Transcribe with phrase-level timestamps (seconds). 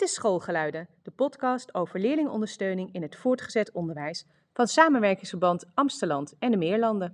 [0.00, 6.50] Dit is Schoolgeluiden, de podcast over leerlingondersteuning in het voortgezet onderwijs van Samenwerkingsverband Amsteland en
[6.50, 7.12] de Meerlanden.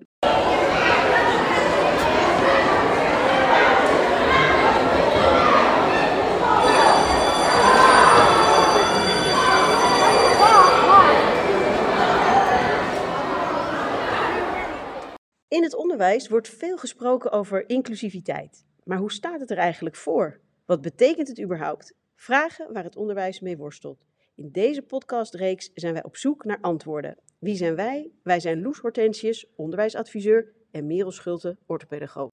[15.49, 18.65] In het onderwijs wordt veel gesproken over inclusiviteit.
[18.85, 20.41] Maar hoe staat het er eigenlijk voor?
[20.67, 21.95] Wat betekent het überhaupt?
[22.17, 24.05] Vragen waar het onderwijs mee worstelt.
[24.35, 27.19] In deze podcastreeks zijn wij op zoek naar antwoorden.
[27.39, 28.11] Wie zijn wij?
[28.23, 32.31] Wij zijn Loes Hortensius, onderwijsadviseur, en Merel Schulte, orthopedagoog.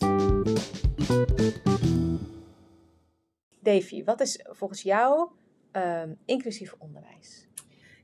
[3.59, 5.29] Davy, wat is volgens jou
[5.71, 7.47] ehm, inclusief onderwijs?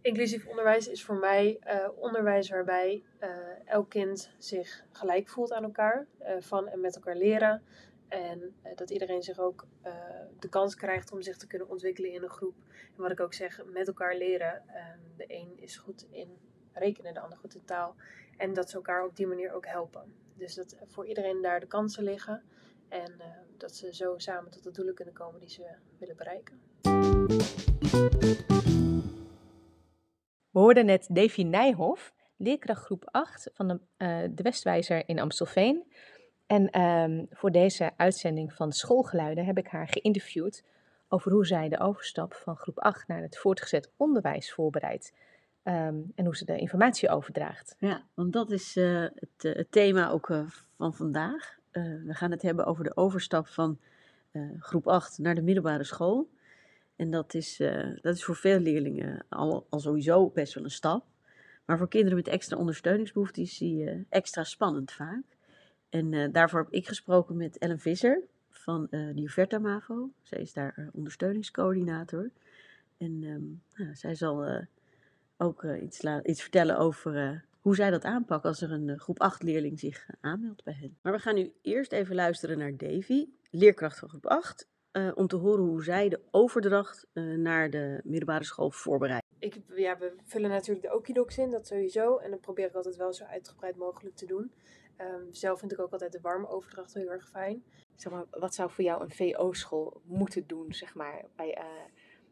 [0.02, 3.30] Inclusief onderwijs is voor mij eh, onderwijs waarbij eh,
[3.66, 7.64] elk kind zich gelijk voelt aan elkaar, eh, van en met elkaar leren.
[8.09, 9.68] En dat iedereen zich ook
[10.40, 12.56] de kans krijgt om zich te kunnen ontwikkelen in een groep.
[12.95, 14.64] En wat ik ook zeg, met elkaar leren.
[14.67, 16.38] Ehm, de een is goed in
[16.73, 17.95] rekenen, de ander goed in taal.
[18.38, 20.14] En dat ze elkaar op die manier ook helpen.
[20.38, 22.44] Dus dat voor iedereen daar de kansen liggen.
[22.89, 23.22] En
[23.58, 26.62] dat ze zo samen tot de doelen kunnen komen die ze willen bereiken.
[30.52, 33.80] We hoorden net Davy Nijhoff, leerkracht groep 8 van de,
[34.34, 35.86] de Westwijzer in Amstelveen.
[36.50, 40.64] En um, voor deze uitzending van Schoolgeluiden heb ik haar geïnterviewd
[41.08, 45.14] over hoe zij de overstap van groep 8 naar het voortgezet onderwijs voorbereidt.
[45.64, 47.75] Um, en hoe ze de informatie overdraagt.
[47.80, 50.28] Ja, want dat is het, uh, het, thema ook
[50.78, 51.58] van vandaag.
[51.72, 53.80] we gaan het hebben over de overstap van
[54.59, 56.30] groep 8 naar de middelbare school.
[56.95, 57.58] En dat is,
[58.02, 61.06] dat is voor veel leerlingen al, al sowieso best wel een stap.
[61.66, 65.38] Maar voor kinderen met extra ondersteuningsbehoeften is die extra spannend vaak.
[65.90, 70.09] En uh, daarvoor heb ik gesproken met Ellen Visser van de Uverta MAVO.
[70.22, 72.30] Zij is daar ondersteuningscoördinator.
[72.98, 74.66] En um, nou, zij zal
[75.38, 79.80] ook iets, iets vertellen over hoe zij dat aanpakken als er een groep 8 leerling
[79.80, 80.97] zich aanmeldt bij hen.
[81.02, 85.28] Maar we gaan nu eerst even luisteren naar Davy, leerkracht van groep 8 uh, om
[85.28, 89.25] te horen hoe zij de overdracht uh, naar de middelbare school voorbereidt.
[89.40, 92.18] Ik, ja, we vullen natuurlijk de Okidoks in, dat sowieso.
[92.18, 94.52] En dan probeer ik altijd wel zo uitgebreid mogelijk te doen.
[95.02, 97.64] Um, zelf vind ik ook altijd de warme overdracht heel erg fijn.
[97.96, 101.64] Zeg maar, wat zou voor jou een VO-school moeten doen, zeg maar, bij, uh,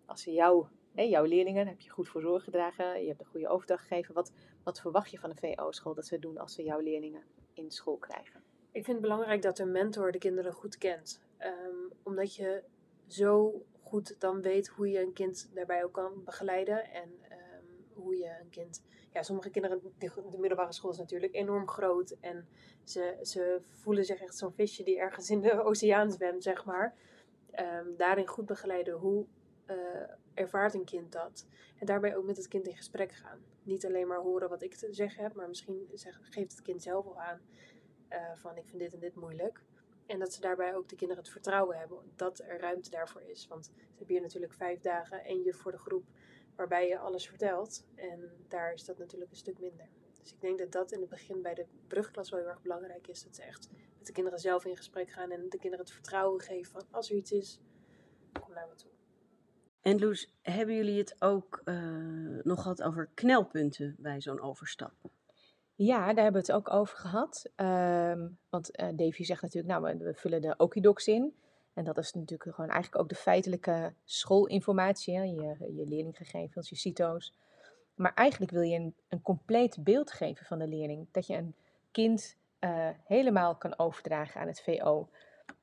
[0.06, 3.88] als ze jouw leerlingen, heb je goed voor zorg gedragen, je hebt een goede overdracht
[3.88, 4.14] gegeven.
[4.14, 4.32] Wat,
[4.64, 7.24] wat verwacht je van een VO-school dat ze doen als ze jouw leerlingen
[7.54, 8.44] in school krijgen?
[8.72, 11.22] Ik vind het belangrijk dat de mentor de kinderen goed kent.
[11.40, 12.64] Um, omdat je
[13.08, 16.92] zo goed dan weet hoe je een kind daarbij ook kan begeleiden.
[16.92, 18.84] En um, hoe je een kind.
[19.18, 22.16] Ja, sommige kinderen, de, de, middelbare school is natuurlijk enorm groot.
[22.20, 22.48] En
[22.84, 26.96] ze, ze voelen zich echt zo'n visje die ergens in de oceaan zwemt, zeg maar.
[27.60, 28.94] Um, daarin goed begeleiden.
[28.94, 29.26] Hoe
[29.68, 29.76] uh,
[30.34, 31.48] ervaart een kind dat?
[31.80, 33.40] En daarbij ook met het kind in gesprek gaan.
[33.64, 36.82] Niet alleen maar horen wat ik te zeggen heb, maar misschien zeg, geeft het kind
[36.84, 37.42] zelf al aan
[38.10, 39.62] uh, van ik vind dit en dit moeilijk.
[40.06, 43.48] En dat ze daarbij ook de kinderen het vertrouwen hebben dat er ruimte daarvoor is.
[43.48, 46.04] Want ze hebben hier natuurlijk vijf dagen en je voor de groep
[46.58, 47.86] waarbij je alles vertelt.
[47.96, 49.88] En daar is dat natuurlijk een stuk minder.
[50.22, 53.08] Dus ik denk dat dat in het begin bij de brugklas wel heel erg belangrijk
[53.08, 53.24] is.
[53.24, 56.42] Dat ze echt met de kinderen zelf in gesprek gaan en de kinderen het vertrouwen
[56.42, 57.60] geven van als er iets is,
[58.42, 58.92] kom naar me toe.
[59.82, 64.94] En Loes, hebben jullie het ook uh, nog gehad over knelpunten bij zo'n overstap?
[65.76, 67.52] Ja, daar hebben we het ook over gehad.
[67.56, 71.36] Um, want uh, Davy zegt natuurlijk, nou, we, vullen de Okidocs in.
[71.78, 75.24] En dat is natuurlijk gewoon eigenlijk ook de feitelijke schoolinformatie, hè?
[75.24, 77.34] Je, je leerlinggegevens, je CITO's.
[77.96, 81.08] Maar eigenlijk wil je een, een compleet beeld geven van de leerling.
[81.12, 81.56] Dat je een
[81.92, 85.10] kind uh, helemaal kan overdragen aan het VO.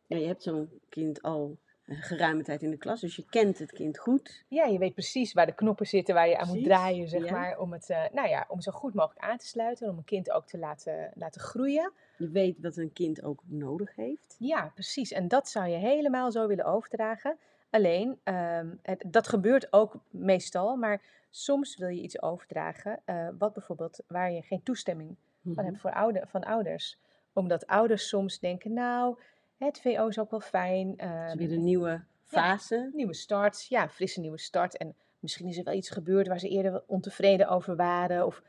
[0.06, 3.00] Ja, je hebt zo'n kind al geruime tijd in de klas.
[3.00, 4.44] Dus je kent het kind goed.
[4.48, 7.58] Ja, je weet precies waar de knoppen zitten, waar je aan moet draaien, zeg maar.
[7.58, 9.88] Om het, uh, nou ja, om zo goed mogelijk aan te sluiten.
[9.88, 11.92] Om een kind ook te laten, laten groeien.
[12.16, 14.36] Je weet wat een kind ook nodig heeft.
[14.38, 15.12] Ja, precies.
[15.12, 17.36] En dat zou je helemaal zo willen overdragen.
[17.70, 20.76] Alleen, um, het, dat gebeurt ook meestal.
[20.76, 23.00] Maar soms wil je iets overdragen.
[23.06, 25.54] Uh, wat bijvoorbeeld, waar je geen toestemming mm -hmm.
[25.54, 26.98] van hebt voor ouder, van ouders.
[27.32, 29.18] Omdat ouders soms denken, nou
[29.58, 30.94] het VO is ook wel fijn.
[30.96, 32.76] Uh, weer een nieuwe fase.
[32.76, 33.66] Ja, nieuwe start.
[33.66, 34.76] Ja, frisse nieuwe start.
[34.76, 38.26] En misschien is er wel iets gebeurd waar ze eerder ontevreden over waren.
[38.26, 38.42] Of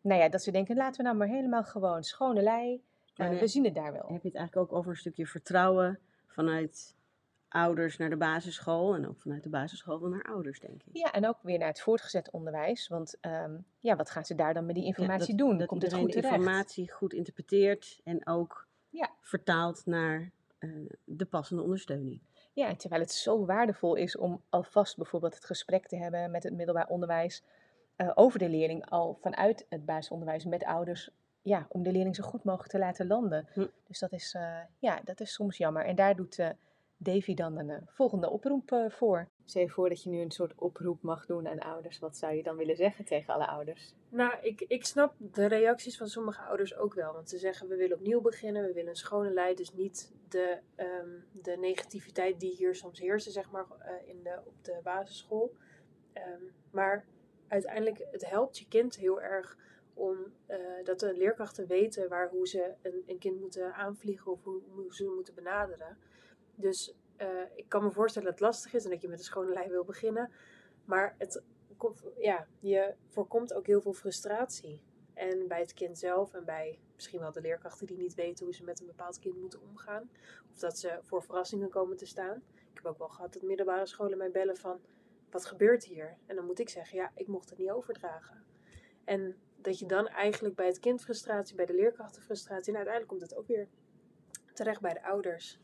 [0.00, 2.82] nou ja, dat ze denken, laten we nou maar helemaal gewoon schone lei.
[3.16, 4.06] Uh, we zien het daar wel.
[4.08, 6.94] Heb je het eigenlijk ook over een stukje vertrouwen vanuit
[7.48, 10.96] ouders naar de basisschool en ook vanuit de basisschool naar ouders, denk ik.
[10.96, 12.88] Ja, en ook weer naar het voortgezet onderwijs.
[12.88, 15.58] Want um, ja, wat gaan ze daar dan met die informatie ja, dat, doen?
[15.58, 19.10] Dat Komt het goed de informatie goed interpreteert en ook ja.
[19.20, 20.30] vertaalt naar
[20.64, 22.20] uh, de passende ondersteuning.
[22.52, 26.52] Ja, terwijl het zo waardevol is om alvast bijvoorbeeld het gesprek te hebben met het
[26.52, 27.42] middelbaar onderwijs
[27.96, 31.10] eh, over de leerling al vanuit het basisonderwijs met ouders,
[31.42, 33.48] ja, om de leerling zo goed mogelijk te laten landen.
[33.52, 33.66] Hm.
[33.86, 35.84] Dus dat is, eh, ja, dat is soms jammer.
[35.84, 36.48] En daar doet eh,
[37.02, 39.28] Davy dan een eh, volgende oproep eh, voor.
[39.44, 41.98] Stel je voor dat je nu een soort oproep mag doen aan ouders.
[41.98, 43.94] Wat zou je dan willen zeggen tegen alle ouders?
[44.08, 47.12] Nou, ik, ik snap de reacties van sommige ouders ook wel.
[47.12, 49.54] Want ze zeggen, we willen opnieuw beginnen, we willen een schone lei.
[49.54, 54.40] Dus niet de, ehm, de negativiteit die hier soms heerste, zeg maar, eh, in de,
[54.44, 55.56] op de basisschool.
[56.12, 57.04] Ehm, maar
[57.48, 59.56] uiteindelijk, het helpt je kind heel erg
[59.94, 60.16] om
[60.46, 64.60] eh, dat de leerkrachten weten waar, hoe ze een, een kind moeten aanvliegen of hoe,
[64.74, 65.98] hoe ze moeten benaderen.
[66.54, 69.24] Dus eh, ik kan me voorstellen dat het lastig is en dat je met een
[69.24, 70.30] schone lei wil beginnen.
[70.84, 71.42] Maar het,
[72.18, 74.82] ja, je voorkomt ook heel veel frustratie.
[75.14, 78.54] En bij het kind zelf en bij misschien wel de leerkrachten die niet weten hoe
[78.54, 80.10] ze met een bepaald kind moeten omgaan.
[80.52, 82.42] Of dat ze voor verrassingen komen te staan.
[82.54, 84.80] Ik heb ook wel gehad dat middelbare scholen mij bellen van,
[85.30, 86.16] wat gebeurt hier?
[86.26, 88.44] En dan moet ik zeggen, ja, ik mocht het niet overdragen.
[89.04, 92.72] En dat je dan eigenlijk bij het kind frustratie, bij de leerkrachten frustratie.
[92.72, 93.68] En uiteindelijk komt het ook weer
[94.54, 95.58] terecht bij de ouders.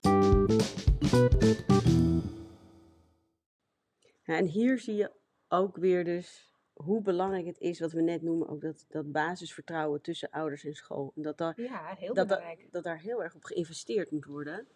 [4.25, 5.10] En hier zie je
[5.49, 10.02] ook weer dus hoe belangrijk het is, wat we net noemen, ook dat, dat basisvertrouwen
[10.02, 11.12] tussen ouders en school.
[11.16, 12.72] En dat daar, Ja, heel dat, dat, belangrijk.
[12.72, 14.66] dat daar heel erg op geïnvesteerd moet worden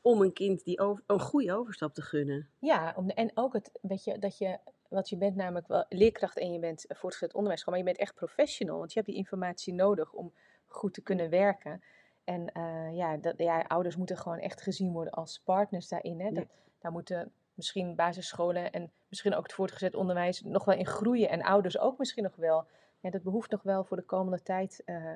[0.00, 2.48] om een kind die over, een goede overstap te gunnen.
[2.58, 4.58] Ja, om, en ook het, weet je, dat je,
[4.88, 8.14] wat je bent namelijk wel leerkracht en je bent voortgezet onderwijs, maar je bent echt
[8.14, 10.32] professional, want je hebt die informatie nodig om
[10.66, 11.82] goed te kunnen werken.
[12.28, 16.20] En eh, ja, dat, ja, ouders moeten gewoon echt gezien worden als partners daarin.
[16.20, 16.26] Hè?
[16.26, 16.34] Ja.
[16.34, 16.46] Dat,
[16.78, 21.28] daar moeten misschien basisscholen en misschien ook het voortgezet onderwijs nog wel in groeien.
[21.28, 22.66] En ouders ook misschien nog wel.
[23.00, 25.14] Ja, dat behoeft nog wel voor de komende tijd eh,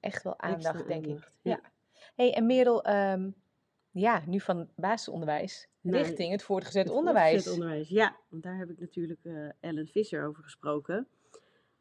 [0.00, 1.10] echt wel aandacht, denk ik.
[1.10, 1.50] aandacht, ja.
[1.50, 1.60] Ja.
[2.14, 3.30] hey, en Merel, ehm,
[3.90, 7.30] ja, nu van basisonderwijs Naar richting het voortgezet Het onderwijs.
[7.30, 8.16] voortgezet onderwijs, ja.
[8.28, 11.08] Want daar heb ik natuurlijk eh, Ellen Visser over gesproken.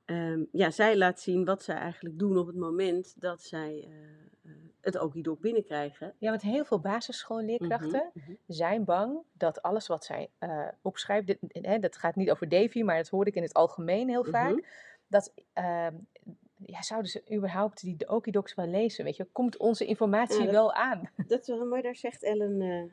[0.05, 3.89] Ehm, ja, zij laat zien wat zij eigenlijk doen op het moment dat zij
[4.87, 6.13] het Okidoc binnenkrijgen.
[6.17, 8.37] Ja, want heel veel basisschoolleerkrachten Mhm, mhm.
[8.47, 12.81] zijn bang dat alles wat zij eh, opschrijft, dit, hè, dat gaat niet over Davy,
[12.81, 14.61] maar dat hoorde ik in het algemeen heel vaak, Mhm.
[15.07, 15.95] dat ehm,
[16.65, 19.03] ja, zouden ze überhaupt die Okidocs wel lezen?
[19.03, 21.09] Weet je, komt onze informatie Ja, dat- wel aan?
[21.27, 22.83] Dat is wel mooi, daar zegt Ellen, eh,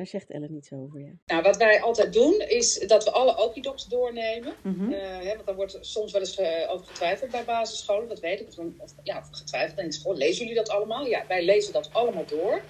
[0.00, 1.10] daar zegt Ellen niets over, ja.
[1.26, 4.54] Nou, wat wij altijd doen, is dat we alle Okidocs doornemen.
[4.92, 8.40] Eh, hè, want daar wordt soms wel eens eh, over getwijfeld bij basisscholen, dat weet
[8.40, 8.48] ik.
[8.48, 10.14] Of, dan- ja, getwijfeld in school.
[10.14, 11.06] Lezen jullie dat allemaal?
[11.06, 12.62] Ja, wij lezen dat allemaal door.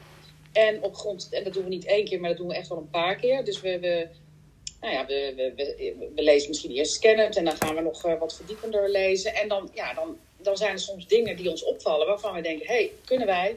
[0.52, 2.68] En op grond, en dat doen we niet één keer, maar dat doen we echt
[2.68, 3.44] wel een paar keer.
[3.44, 4.08] Dus we, we,
[4.80, 8.04] nou ja, we, we, we, we lezen misschien eerst scannend en dan gaan we nog
[8.04, 9.34] eh, wat verdiepender lezen.
[9.34, 12.66] En dan, ja, dan, dan zijn er soms dingen die ons opvallen waarvan we denken,
[12.66, 13.56] hé, hey, kunnen wij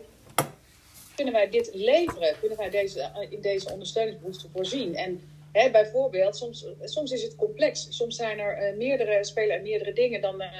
[1.16, 2.36] kunnen wij dit leveren?
[2.40, 4.96] Kunnen wij deze, eh, in deze ondersteuningsbehoefte voorzien?
[4.96, 5.22] En
[5.52, 7.88] hè, bijvoorbeeld, soms, soms is het complex.
[7.90, 10.22] Soms zijn er eh, meerdere, spelen er meerdere dingen.
[10.22, 10.52] Dan, eh,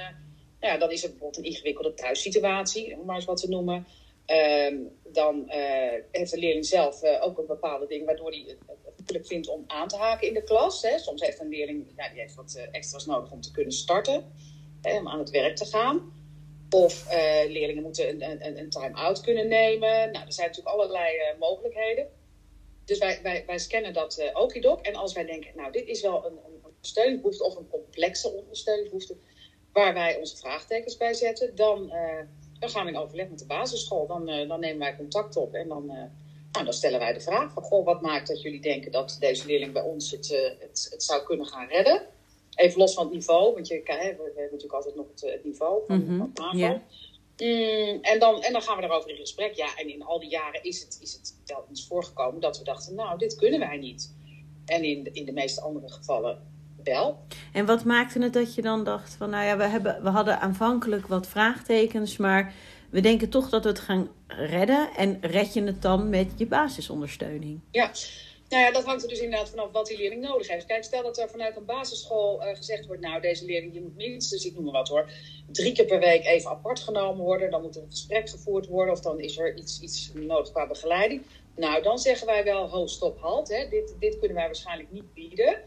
[0.60, 3.86] nou ja, dan is het bijvoorbeeld een ingewikkelde thuissituatie, om maar eens wat te noemen.
[4.26, 4.76] Ehm,
[5.12, 5.44] dan
[6.10, 8.58] heeft de leerling zelf ook een bepaalde ding waardoor hij het
[8.96, 10.82] moeilijk vindt om aan te haken in de klas.
[10.82, 10.98] Hè.
[10.98, 14.32] Soms heeft een leerling ja, die heeft wat extra's nodig om te kunnen starten,
[14.82, 16.12] hè, om aan het werk te gaan.
[16.74, 20.12] Of eh, leerlingen moeten een, een, een time-out kunnen nemen.
[20.12, 22.06] Nou, er zijn natuurlijk allerlei eh, mogelijkheden.
[22.84, 24.80] Dus wij, wij, wij scannen dat eh Okidoc.
[24.80, 29.16] En als wij denken, nou, dit is wel een, een ondersteuningsbehoefte of een complexe ondersteuningsbehoefte,
[29.72, 31.92] waar wij onze vraagtekens bij zetten, dan,
[32.60, 34.06] gaan we in overleg met de basisschool.
[34.06, 35.86] Dan, dan nemen wij contact op en dan,
[36.52, 39.46] nou, dan stellen wij de vraag van, goh, wat maakt dat jullie denken dat deze
[39.46, 40.28] leerling bij ons het,
[40.60, 42.13] het, het zou kunnen gaan redden?
[42.54, 45.24] Even los van het niveau, want je, hè, we, we hebben natuurlijk altijd nog het,
[45.24, 46.56] eh, het niveau van, Mhm, van.
[47.38, 49.54] Mm, en, dan, en dan gaan we daarover in gesprek.
[49.54, 52.64] Ja, en in al die jaren is het, is het wel eens voorgekomen dat we
[52.64, 54.14] dachten, nou, dit kunnen wij niet.
[54.66, 56.42] En in, de- in de meeste andere gevallen
[56.84, 57.18] wel.
[57.52, 60.40] En wat maakte het dat je dan dacht van, nou ja, we, hebben, we hadden
[60.40, 62.54] aanvankelijk wat vraagtekens, maar
[62.90, 64.88] we denken toch dat we het gaan redden.
[64.96, 67.60] En red je het dan met je basisondersteuning?
[67.70, 67.90] Ja.
[68.54, 70.66] Nou ja, dat hangt er dus inderdaad vanaf wat die leerling nodig heeft.
[70.66, 73.96] Kijk, stel dat er vanuit een basisschool eh, gezegd wordt, nou, deze leerling die moet
[73.96, 75.10] minstens, ik noem maar wat hoor,
[75.52, 77.50] drie keer per week even apart genomen worden.
[77.50, 80.66] Dan moet er een gesprek gevoerd worden of dan is er iets, iets nodig qua
[80.66, 81.22] begeleiding.
[81.56, 83.48] Nou, dan zeggen wij wel, ho, stop, halt.
[83.48, 83.68] Hè.
[83.68, 85.58] Dit, dit kunnen wij waarschijnlijk niet bieden.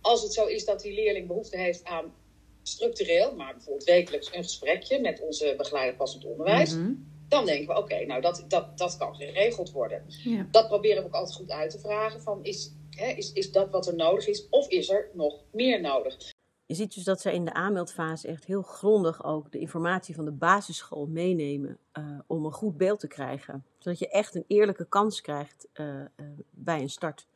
[0.00, 2.14] Als het zo is dat die leerling behoefte heeft aan
[2.62, 6.92] structureel, maar bijvoorbeeld wekelijks een gesprekje met onze begeleider passend onderwijs, Mhm.
[7.34, 10.46] Dan denken we, oké, nou, dat, dat, dat kan geregeld worden Ja.
[10.50, 12.22] dat proberen we ook altijd goed uit te vragen.
[12.22, 14.48] Van is, hè, is, is dat wat er nodig is?
[14.48, 16.32] Of is er nog meer nodig?
[16.66, 20.24] Je ziet dus dat zij in de aanmeldfase echt heel grondig ook de informatie van
[20.24, 23.64] de basisschool meenemen eh, om een goed beeld te krijgen.
[23.78, 26.06] Zodat je echt een eerlijke kans krijgt eh, eh,
[26.50, 27.26] bij een start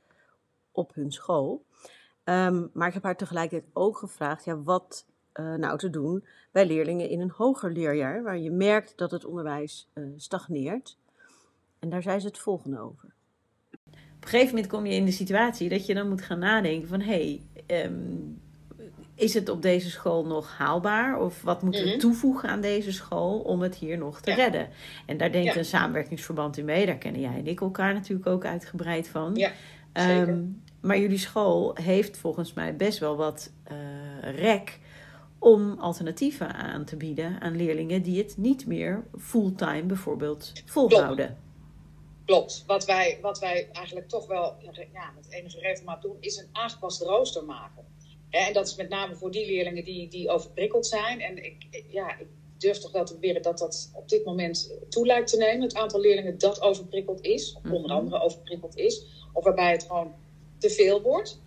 [0.73, 1.65] op hun school.
[2.25, 5.07] Ehm, maar ik heb haar tegelijkertijd ook gevraagd, ja, wat
[5.41, 9.25] uh, nou te doen bij leerlingen in een hoger leerjaar, waar je merkt dat het
[9.25, 10.97] onderwijs uh, stagneert.
[11.79, 13.15] En daar zei ze het volgende over.
[13.93, 16.89] Op een gegeven moment kom je in de situatie dat je dan moet gaan nadenken
[16.89, 18.41] van, hé, hey, um,
[19.15, 21.21] is het op deze school nog haalbaar?
[21.21, 21.99] Of wat moeten we mhm.
[21.99, 24.69] toevoegen aan deze school om het hier nog te redden?
[25.07, 26.87] En daar denkt een samenwerkingsverband in mee.
[26.87, 29.35] Daar kennen jij en ik elkaar natuurlijk ook uitgebreid van.
[29.35, 29.53] Ja,
[29.93, 30.29] zeker.
[30.29, 34.79] Um, maar jullie school heeft volgens mij best wel wat uh, rek
[35.39, 41.39] om alternatieven aan te bieden aan leerlingen die het niet meer fulltime bijvoorbeeld volhouden.
[42.25, 42.65] Klopt.
[42.67, 44.57] Wat wij, wat wij eigenlijk toch wel
[44.93, 47.85] ja, met enige regelmaat doen, is een aangepast rooster maken.
[48.31, 51.21] En dat is met name voor die leerlingen die, die overprikkeld zijn.
[51.21, 52.27] En ik, ja, ik
[52.59, 55.63] durf toch wel te beweren dat dat op dit moment toe lijkt te nemen.
[55.63, 57.99] Het aantal leerlingen dat overprikkeld is, of onder mhm.
[57.99, 59.07] andere overprikkeld is.
[59.33, 60.15] Of waarbij het gewoon
[60.59, 61.41] te veel wordt.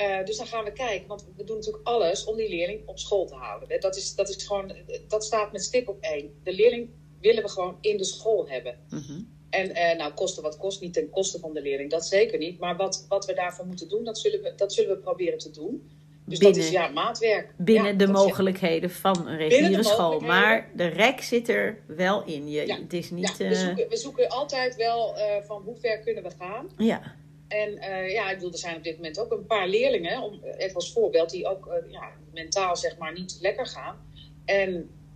[0.00, 2.98] Uh, dus dan gaan we kijken, want we doen natuurlijk alles om die leerling op
[2.98, 3.80] school te houden.
[3.80, 4.72] Dat, is, dat, is gewoon,
[5.08, 6.40] dat staat met stip op één.
[6.42, 6.88] De leerling
[7.20, 8.78] willen we gewoon in de school hebben.
[8.90, 9.20] Mhm.
[9.50, 12.58] En uh, nou, kosten wat kost, niet ten koste van de leerling, dat zeker niet.
[12.58, 15.50] Maar wat, wat we daarvoor moeten doen, dat zullen we, dat zullen we proberen te
[15.50, 15.90] doen.
[16.24, 17.54] Dus binnen, dat is ja, maatwerk.
[17.56, 20.20] Binnen de mogelijkheden van een reguliere school.
[20.20, 22.50] Maar de rek zit er wel in.
[22.50, 22.76] Je, ja.
[22.76, 26.30] Het is niet, we, zoeken, we zoeken altijd wel uh, van hoe ver kunnen we
[26.38, 26.68] gaan.
[26.76, 27.16] Ja.
[27.50, 30.40] En uh, ja, ik bedoel, er zijn op dit moment ook een paar leerlingen, om,
[30.56, 33.96] even als voorbeeld, die ook uh, ja, mentaal zeg maar niet lekker gaan.
[34.44, 34.72] En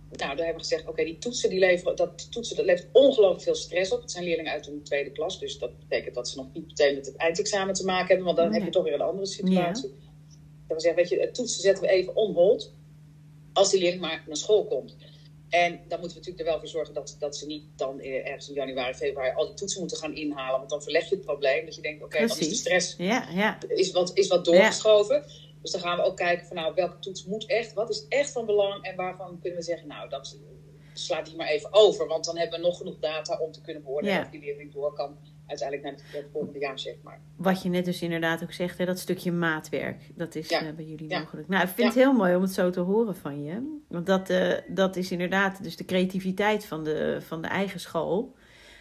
[0.09, 3.43] nou, daar hebben we gezegd, oké, die toetsen, die leveren, dat toetsen dat levert ongelooflijk
[3.43, 4.01] veel stress op.
[4.01, 6.95] Het zijn leerlingen uit een tweede klas, dus dat betekent dat ze nog niet meteen
[6.95, 9.89] met het eindexamen te maken hebben, want dan heb je toch weer een andere situatie.
[9.89, 9.95] Ja.
[10.67, 12.73] Dat we zeggen, weet je, het toetsen zetten we even on hold,
[13.53, 14.95] als die leerling maar naar school komt.
[15.63, 18.47] En dan moeten we natuurlijk er wel voor zorgen dat, dat ze niet dan ergens
[18.49, 20.57] in januari, februari al die toetsen moeten gaan inhalen.
[20.57, 21.65] Want dan verleg je het probleem.
[21.65, 23.57] Dat je denkt, oké, dan is de stress ja, ja.
[23.67, 25.23] Is, wat, is wat doorgeschoven.
[25.61, 28.31] Dus dan gaan we ook kijken van nou, welke toets moet echt, wat is echt
[28.31, 30.37] van belang en waarvan kunnen we zeggen, nou, dat
[30.93, 32.07] slaat die maar even over.
[32.07, 34.93] Want dan hebben we nog genoeg data om te kunnen beoordelen of die leerling door
[34.93, 37.21] kan uiteindelijk naar het, volgende jaar, zeg maar.
[37.35, 40.63] Wat je net dus inderdaad ook zegt, hè, dat stukje maatwerk, dat is ja.
[40.63, 41.19] uh, bij jullie ja.
[41.19, 41.47] mogelijk.
[41.47, 43.79] Nou, ik vind het heel mooi om het zo te horen van je.
[43.87, 48.35] Want dat, uh, dat is inderdaad dus de creativiteit van de, van de eigen school.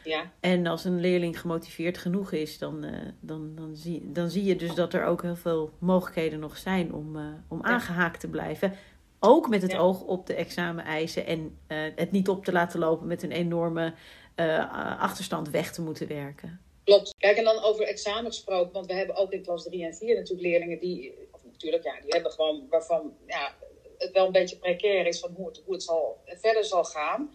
[0.04, 0.30] Ja.
[0.40, 2.90] En als een leerling gemotiveerd genoeg is, dan, uh,
[3.20, 6.92] dan, dan, zie, dan zie je dus dat er ook heel veel mogelijkheden nog zijn
[6.92, 7.16] om,
[7.48, 8.72] om aangehaakt te blijven.
[9.18, 11.58] Ook met het oog op de exameneisen en
[11.94, 13.94] het niet op te laten lopen met een enorme
[14.36, 16.60] uh, achterstand weg te moeten werken.
[16.84, 17.14] Klopt.
[17.18, 20.14] Kijk, en dan over examen gesproken, want we hebben ook in klas 3 en 4
[20.14, 23.54] natuurlijk leerlingen die, of natuurlijk, ja, die hebben gewoon waarvan ja,
[23.98, 27.34] het wel een beetje precair is van hoe het, hoe het zal, verder zal gaan.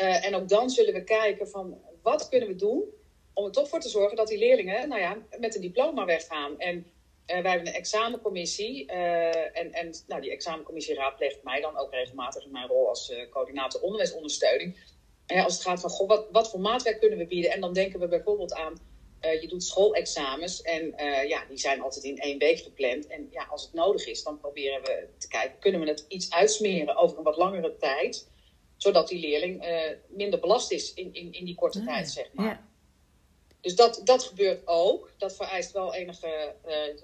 [0.00, 2.84] Uh, en ook dan zullen we kijken van wat kunnen we doen
[3.32, 6.58] om er toch voor te zorgen dat die leerlingen nou ja, met een diploma weggaan.
[6.58, 8.86] En uh, wij hebben een examencommissie.
[8.86, 13.80] En en nou, die examencommissie raadpleegt mij dan ook regelmatig in mijn rol als coördinator
[13.80, 14.76] onderwijsondersteuning
[15.26, 17.50] als het gaat van, goh, wat, wat voor maatwerk kunnen we bieden?
[17.50, 18.80] En dan denken we bijvoorbeeld aan,
[19.24, 23.06] uh, je doet schoolexamens en uh, ja, die zijn altijd in één week gepland.
[23.06, 26.30] En ja, als het nodig is, dan proberen we te kijken, kunnen we het iets
[26.30, 28.30] uitsmeren over een wat langere tijd?
[28.76, 32.32] Zodat die leerling uh, minder belast is in, in, in die korte ah, tijd, zeg
[32.32, 32.46] maar.
[32.46, 32.70] Ja.
[33.60, 35.10] Dus dat, dat gebeurt ook.
[35.18, 36.54] Dat vereist wel enige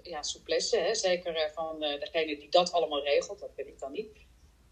[0.03, 0.77] ja, souplesse.
[0.77, 0.95] Hè?
[0.95, 3.39] Zeker van degene die dat allemaal regelt.
[3.39, 4.09] Dat weet ik dan niet.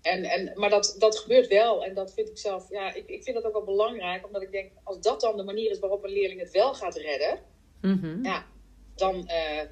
[0.06, 1.84] En, en, maar dat, dat gebeurt wel.
[1.84, 4.26] En dat vind ik zelf, ja, ik, ik vind dat ook wel belangrijk.
[4.26, 6.94] Omdat ik denk, als dat dan de manier is waarop een leerling het wel gaat
[6.96, 7.38] redden.
[7.80, 8.24] Mhm.
[8.24, 8.46] Ja,
[8.94, 9.62] dan, uh,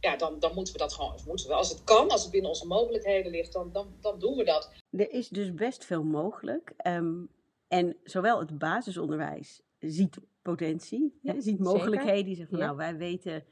[0.00, 2.50] ja dan, dan moeten we dat gewoon, moeten we, als het kan, als het binnen
[2.50, 4.72] onze mogelijkheden ligt, dan, dan, dan doen we dat.
[4.90, 6.72] Er is dus best veel mogelijk.
[6.86, 7.28] Um,
[7.68, 12.24] en zowel het basisonderwijs ziet potentie, ja, ziet mogelijkheden.
[12.24, 13.44] Die zeggen van, nou, wij weten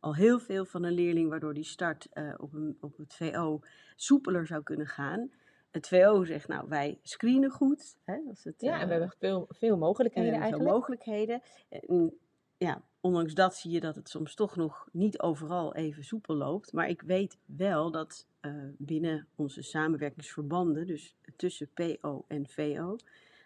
[0.00, 3.60] al heel veel van een leerling, waardoor die start uh, op, een, op het VO
[3.96, 5.30] soepeler zou kunnen gaan
[5.72, 7.96] het VO zegt, nou, wij screenen goed.
[8.04, 10.62] Hè, als het, ja, en we hebben eh, veel, veel mogelijkheden eigenlijk.
[10.62, 11.42] Veel mogelijkheden.
[11.68, 12.18] En,
[12.56, 16.72] ja, ondanks dat zie je dat het soms toch nog niet overal even soepel loopt.
[16.72, 22.96] Maar ik weet wel dat uh, binnen onze samenwerkingsverbanden, dus tussen PO en VO,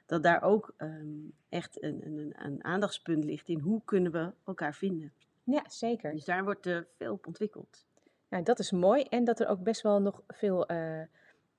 [0.07, 4.75] dat daar ook um, echt een, een, een, aandachtspunt ligt in hoe kunnen we elkaar
[4.75, 5.13] vinden.
[5.45, 6.13] Ja, zeker.
[6.13, 7.87] Dus daar wordt uh, veel op ontwikkeld.
[8.29, 9.03] Ja, dat is mooi.
[9.03, 11.03] En dat er ook best wel nog veel uh,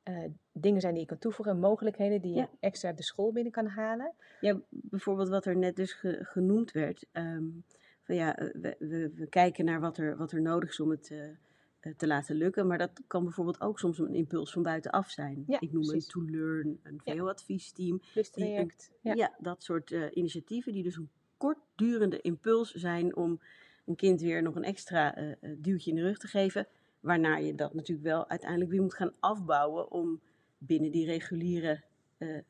[0.09, 3.67] uh, dingen zijn die je kan toevoegen, mogelijkheden die je extra de school binnen kan
[3.67, 4.13] halen.
[4.41, 7.05] Ja, bijvoorbeeld wat er net dus ge genoemd werd.
[7.13, 7.63] Um,
[8.03, 10.89] van ja, eh, we, we, we, kijken naar wat er, wat er nodig is om
[10.89, 12.67] het uh, te laten lukken.
[12.67, 15.43] Maar dat kan bijvoorbeeld ook soms een impuls van buitenaf zijn.
[15.47, 16.05] Ja, Ik noem precies.
[16.05, 18.01] een to-learn, een VO-adviesteam.
[18.31, 18.91] Traject.
[19.01, 19.13] Ja.
[19.13, 19.35] ja.
[19.39, 23.39] dat soort initiatieven die dus een kortdurende impuls zijn om
[23.87, 26.67] een kind weer nog een extra eh, eh, duwtje in de rug te geven.
[26.99, 30.21] Waarna je dat natuurlijk wel uiteindelijk weer moet gaan afbouwen om
[30.57, 31.83] binnen die reguliere
[32.17, 32.43] eh, eh,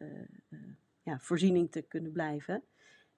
[0.50, 0.60] eh,
[1.04, 2.64] ja, voorziening te kunnen blijven.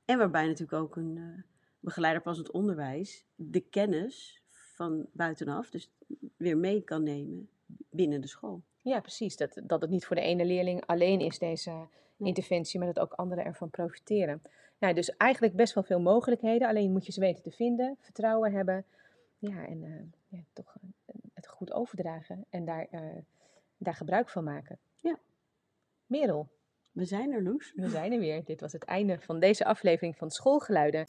[0.05, 1.43] En waarbij natuurlijk ook een
[1.79, 5.91] begeleider passend onderwijs de kennis van buitenaf dus
[6.37, 7.49] weer mee kan nemen
[7.89, 8.61] binnen de school.
[8.81, 9.37] Ja, precies.
[9.37, 13.13] Dat, dat het niet voor de ene leerling alleen is, deze interventie, maar dat ook
[13.13, 14.41] anderen ervan profiteren.
[14.79, 18.51] Ja, dus eigenlijk best wel veel mogelijkheden, alleen moet je ze weten te vinden, vertrouwen
[18.51, 18.85] hebben.
[19.37, 19.91] Ja, en eh,
[20.27, 20.78] ja, toch het
[21.59, 23.01] goed overdragen en daar, eh,
[23.77, 24.79] daar gebruik van maken.
[24.95, 25.19] Ja.
[26.05, 26.49] Merel,
[26.91, 27.73] We zijn er, Loes.
[27.75, 28.43] we zijn er weer.
[28.43, 31.05] Dit was het einde van deze aflevering van Schoolgeluiden.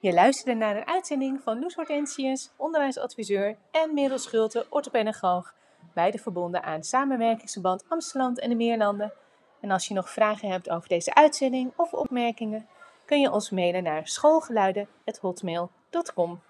[0.00, 5.54] Je luisterde naar een uitzending van Loes Hortensius, onderwijsadviseur, en Merel Schulte, orthopedagoog,
[5.94, 9.12] beide verbonden aan Samenwerkingsverband Amsterdam en de Meerlanden.
[9.60, 12.68] En als je nog vragen hebt over deze uitzending of opmerkingen,
[13.04, 16.40] kun je ons mailen naar schoolgeluiden.hotmail.com.